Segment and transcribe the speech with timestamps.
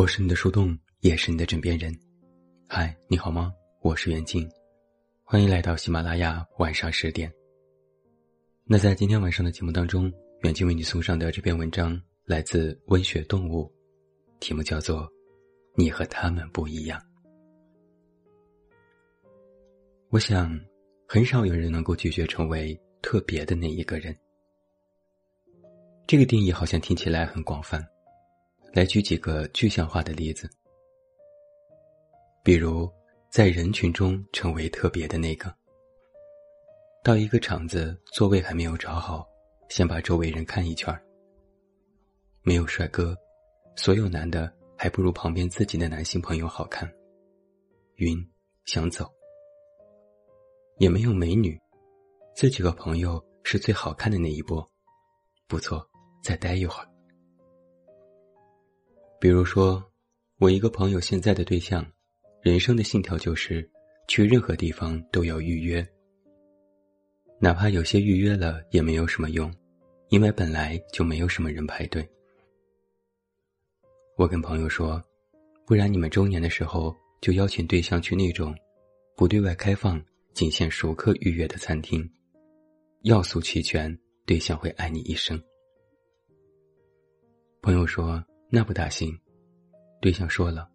[0.00, 1.94] 我是你的树洞，也是你的枕边人。
[2.66, 3.52] 嗨，你好吗？
[3.82, 4.50] 我是袁静，
[5.24, 7.30] 欢迎来到喜马拉雅晚上十点。
[8.64, 10.10] 那在今天晚上的节目当中，
[10.40, 13.70] 远近为你送上的这篇文章来自温血动物，
[14.40, 15.02] 题目叫做
[15.76, 16.98] 《你和他们不一样》。
[20.08, 20.58] 我想，
[21.06, 24.16] 很少有人能够拒绝成为特别的那一个人。
[26.06, 27.86] 这个定义好像听起来很广泛。
[28.72, 30.48] 来举几个具象化的例子，
[32.44, 32.88] 比如
[33.28, 35.52] 在人群中成为特别的那个。
[37.02, 39.26] 到一个场子，座位还没有找好，
[39.68, 41.02] 先把周围人看一圈儿。
[42.42, 43.16] 没有帅哥，
[43.74, 46.90] 所有男的还不如旁边自己的男性朋友好看。
[47.96, 48.16] 晕，
[48.66, 49.10] 想走。
[50.78, 51.58] 也没有美女，
[52.34, 54.66] 自己个朋友是最好看的那一波，
[55.48, 55.84] 不错，
[56.22, 56.89] 再待一会儿。
[59.20, 59.84] 比如说，
[60.38, 61.86] 我一个朋友现在的对象，
[62.40, 63.70] 人生的信条就是
[64.08, 65.86] 去任何地方都要预约，
[67.38, 69.52] 哪怕有些预约了也没有什么用，
[70.08, 72.08] 因为本来就没有什么人排队。
[74.16, 75.04] 我跟朋友说，
[75.66, 78.56] 不然你们周年的时候就邀请对象去那种
[79.16, 82.10] 不对外开放、仅限熟客预约的餐厅，
[83.02, 85.38] 要素齐全，对象会爱你一生。
[87.60, 88.24] 朋友说。
[88.52, 89.16] 那不大行，
[90.00, 90.68] 对象说了，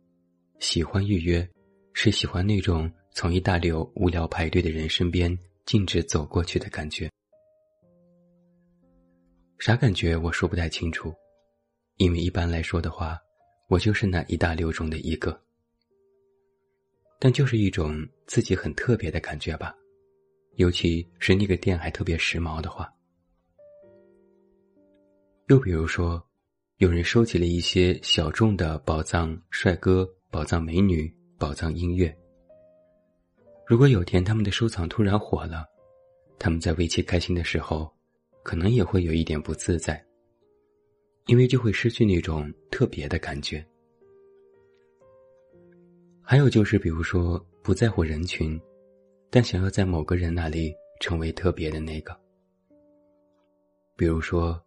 [0.60, 1.46] 喜欢预约，
[1.92, 7.12] 是喜欢那种从一大溜无聊排队的人身边径直走过去的感觉。
[9.60, 11.14] 啥感觉我说不太清楚，
[11.98, 13.20] 因为一般来说的话，
[13.68, 15.38] 我就是那一大溜中的一个。
[17.20, 19.76] 但就是一种自己很特别的感觉吧，
[20.56, 22.90] 尤其是那个店还特别时髦的话。
[25.48, 26.25] 又比如说。
[26.80, 32.14] 有人收集了一些小众的宝藏帅哥、宝藏美女、宝藏音乐。
[33.66, 35.66] 如果有天他们的收藏突然火了，
[36.38, 37.90] 他们在为其开心的时候，
[38.44, 40.06] 可能也会有一点不自在，
[41.28, 43.66] 因为就会失去那种特别的感觉。
[46.22, 48.60] 还有就是，比如说不在乎人群，
[49.30, 52.14] 但想要在某个人那里成为特别的那个。
[53.96, 54.62] 比如说，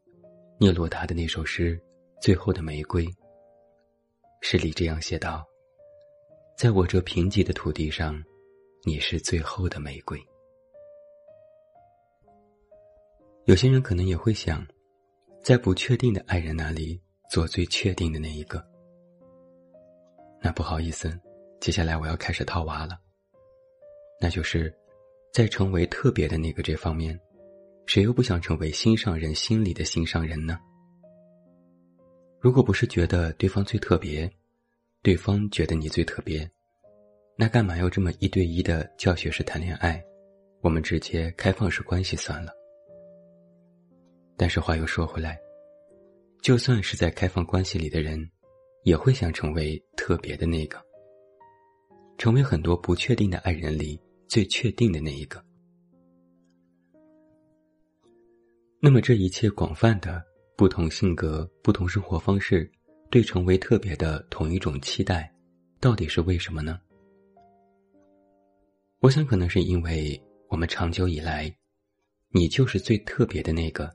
[0.58, 1.78] 聂洛达的那首诗。
[2.20, 3.06] 最后的玫瑰，
[4.40, 5.46] 诗里这样写道
[6.58, 8.20] ：“在我这贫瘠的土地上，
[8.84, 10.18] 你是最后的玫瑰。”
[13.46, 14.66] 有些人可能也会想，
[15.42, 18.62] 在不确定的爱人那里做最确定的那一个。
[20.40, 21.18] 那不好意思，
[21.60, 22.98] 接下来我要开始套娃了。
[24.20, 24.76] 那就是，
[25.32, 27.18] 在成为特别的那个这方面，
[27.86, 30.58] 谁又不想成为心上人心里的心上人呢？
[32.40, 34.30] 如果不是觉得对方最特别，
[35.02, 36.48] 对方觉得你最特别，
[37.36, 40.00] 那干嘛要这么一对一的教学式谈恋爱？
[40.60, 42.52] 我们直接开放式关系算了。
[44.36, 45.36] 但是话又说回来，
[46.40, 48.30] 就算是在开放关系里的人，
[48.84, 50.80] 也会想成为特别的那个，
[52.18, 55.44] 成为很多不确定的爱人里最确定的那一个。
[58.80, 60.27] 那么这一切广泛的。
[60.58, 62.68] 不同性格、不同生活方式，
[63.10, 65.32] 对成为特别的同一种期待，
[65.78, 66.80] 到底是为什么呢？
[68.98, 71.48] 我想，可能是因为我们长久以来，
[72.30, 73.88] 你就是最特别的那个，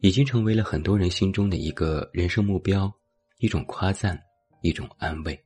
[0.00, 2.92] 已经成为了很多人心中的一个人生目标，
[3.38, 4.20] 一种夸赞，
[4.62, 5.40] 一种安慰。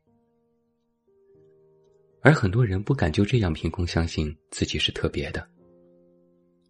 [2.23, 5.47] 而很多人不敢就这样凭空相信自己是特别的，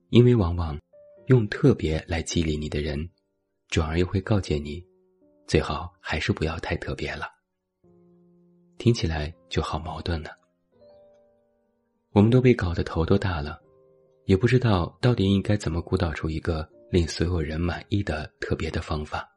[0.09, 0.77] 因为往往
[1.27, 3.09] 用特别来激励你的人。
[3.71, 4.85] 转而又会告诫你，
[5.47, 7.29] 最好还是不要太特别了。
[8.79, 10.31] 听起来就好矛盾呢。
[12.11, 13.63] 我们都被搞得头都大了，
[14.25, 19.31] 也不知道到底应该怎么鼓捣出一个令所有人满意的特别的方法。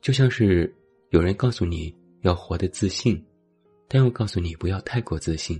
[0.00, 0.74] 就像是
[1.10, 3.22] 有人告诉你要活得自信，
[3.88, 5.58] 但又告诉你不要太过自信；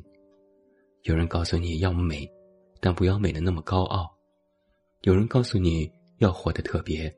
[1.03, 2.27] 有人告诉你要美，
[2.81, 4.07] 但不要美的那么高傲；
[5.03, 5.98] 有人告诉你。
[6.19, 7.13] 要活得特别，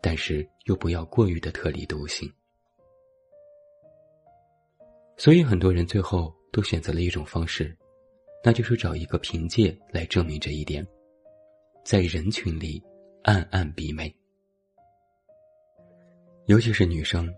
[0.00, 2.30] 但是又不要过于的特立独行。
[5.16, 7.76] 所以很多人最后都选择了一种方式，
[8.42, 10.86] 那就是找一个凭借来证明这一点，
[11.84, 12.82] 在人群里
[13.22, 14.12] 暗暗比美。
[16.46, 17.32] 尤其是女生，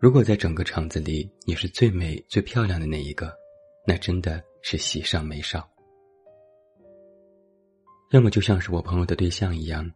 [0.00, 3.32] 如果在整个场子里你是最美最漂亮的那一个，
[3.86, 5.62] 那真的是喜上眉梢。
[8.10, 9.88] 要么就像是我朋友的对象一样。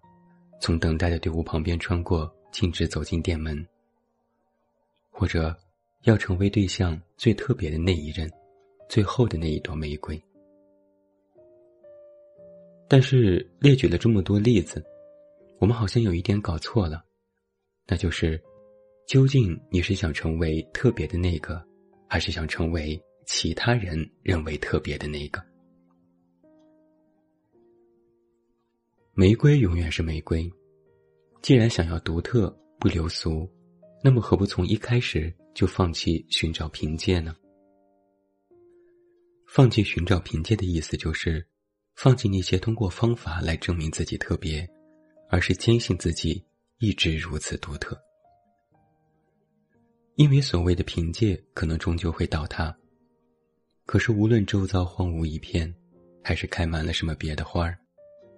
[0.60, 3.66] 从等待的队伍旁边穿过，径直走进店门。
[5.10, 5.56] 或者
[6.02, 8.30] 要成为对象最特别的那一任，
[8.88, 10.20] 最后的那一朵玫瑰。
[12.86, 14.80] 但是列举了这么多例子，
[15.58, 17.04] 我们好像有一点搞错了，
[17.86, 18.40] 那就是，
[19.08, 21.60] 究竟你是想成为特别的那个，
[22.08, 25.44] 还是想成为其他人认为特别的那个？
[29.18, 30.48] 玫瑰永远是玫瑰，
[31.42, 33.50] 既然想要独特不流俗，
[34.00, 37.34] 那么何不从一开始就放弃寻找凭借呢？
[39.44, 41.44] 放弃寻找凭借的意思就是，
[41.96, 44.64] 放弃那些通过方法来证明自己特别，
[45.28, 46.40] 而是坚信自己
[46.78, 48.00] 一直如此独特。
[50.14, 52.72] 因为所谓的凭借可能终究会倒塌，
[53.84, 55.74] 可是无论周遭荒芜一片，
[56.22, 57.76] 还是开满了什么别的花儿。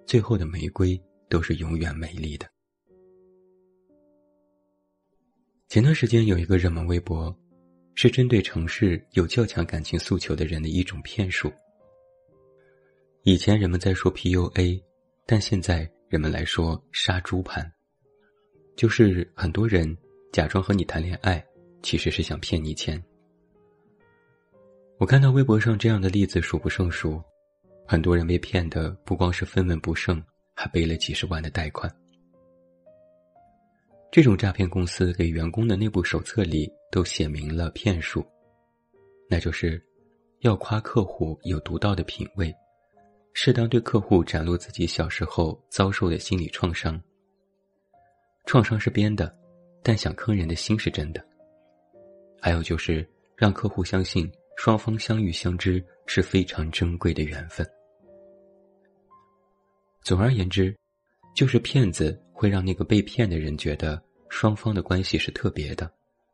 [0.05, 2.47] 最后的玫瑰都是永远美丽的。
[5.67, 7.33] 前段时间有一个热门微博，
[7.95, 11.51] 是针对城市有较强感情诉求的人的一种骗术。
[13.23, 14.81] 以前人们在说 PUA，
[15.25, 17.71] 但现在人们来说杀猪盘，
[18.75, 19.97] 就是很多人
[20.33, 21.41] 假装和你谈恋爱，
[21.81, 23.01] 其实是想骗你钱。
[24.97, 27.21] 我看到微博上这样的例子数不胜数。
[27.91, 30.23] 很多人被骗的不光是分文不剩，
[30.55, 31.93] 还背了几十万的贷款。
[34.09, 38.25] 这种诈骗公司给员工的内部手册里都写明了骗术，
[39.29, 39.85] 那就是
[40.39, 42.55] 要夸客户有独到的品味，
[43.33, 46.97] 适当对客户展露自己小时候遭受的心理创伤。
[48.45, 49.37] 创伤是编的，
[49.83, 51.21] 但想坑人的心是真的。
[52.39, 53.05] 还有就是
[53.35, 57.69] 让客户相信双方相遇相知是非常珍贵的缘分。
[60.03, 60.75] 总而言之，
[61.35, 65.91] 就是骗子会让那个被骗的人觉得双方的关系是特别的，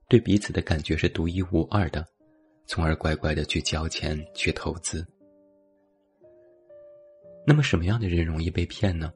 [0.07, 2.05] 对彼此的感觉是独一无二的，
[2.65, 5.05] 从而乖乖的去交钱去投资。
[7.45, 9.11] 那么，什么样的人容易被骗呢？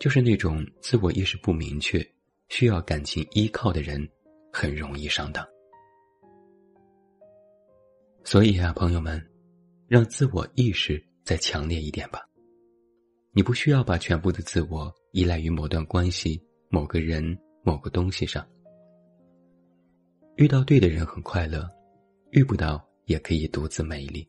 [0.00, 2.06] 就是那种自我意识不明确、
[2.48, 4.06] 需要感情依靠的人，
[4.52, 5.46] 很容易上当。
[8.24, 9.24] 所以啊，朋友们，
[9.86, 12.20] 让自我意识再强烈一点吧。
[13.36, 18.46] 你不需要把全部的自我依赖于某段关系、某个人、某个东西上。
[20.36, 21.68] 遇到对的人很快乐，
[22.30, 24.24] 遇不到也可以独自美丽。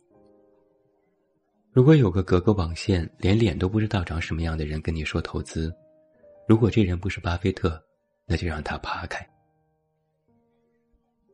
[1.72, 5.72] 如果有个格格网线、连脸都不知道长什么样的人跟你说投资，
[6.48, 7.80] 如果这人不是巴菲特，
[8.26, 9.28] 那就让他爬开，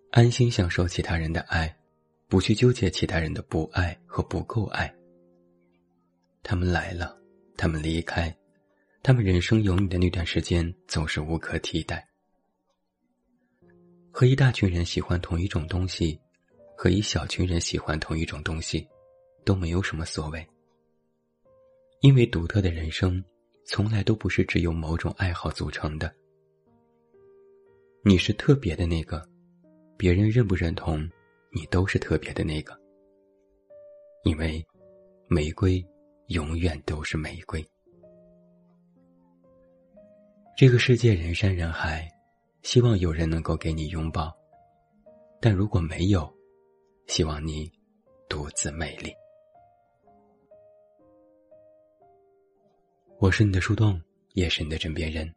[0.09, 1.73] 安心享受其他人的爱，
[2.27, 4.93] 不去纠结其他人的不爱和不够爱。
[6.43, 7.20] 他们来了。
[7.61, 8.35] 他们离开，
[9.03, 12.03] 他们人生有你的那段时间总是无可替代。
[14.09, 16.19] 和一大群人喜欢同一种东西，
[16.75, 18.87] 和一小群人喜欢同一种东西，
[19.45, 20.43] 都没有什么所谓。
[21.99, 23.23] 因为独特的人生，
[23.63, 26.11] 从来都不是只有某种爱好组成的。
[28.03, 29.23] 你是特别的那个，
[29.95, 31.07] 别人认不认同，
[31.51, 32.75] 你都是特别的那个。
[34.23, 34.65] 因为，
[35.27, 35.79] 玫瑰。
[36.31, 37.65] 永远都是玫瑰。
[40.57, 42.07] 这个世界人山人海，
[42.61, 44.31] 希望有人能够给你拥抱，
[45.39, 46.31] 但如果没有，
[47.07, 47.71] 希望你
[48.29, 49.11] 独自美丽。
[53.19, 54.01] 我是你的树洞，
[54.33, 55.31] 也是你的枕边人。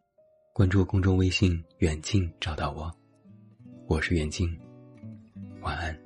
[0.52, 2.92] 关注公众微信“远近”，找到我。
[3.88, 4.48] 我是远近，
[5.60, 6.03] 晚安。